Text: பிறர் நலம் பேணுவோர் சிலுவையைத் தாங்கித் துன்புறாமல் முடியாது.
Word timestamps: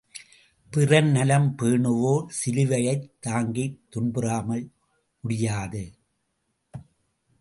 பிறர் 0.71 1.05
நலம் 1.05 1.55
பேணுவோர் 1.57 2.25
சிலுவையைத் 2.27 3.09
தாங்கித் 3.19 3.79
துன்புறாமல் 3.89 4.71
முடியாது. 5.19 5.83